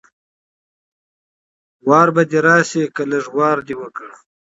[1.87, 4.09] وار به دې راشي که لږ وار دې وکړ